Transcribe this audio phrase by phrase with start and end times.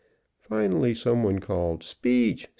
[0.39, 2.47] Finally, some one called, "Speech!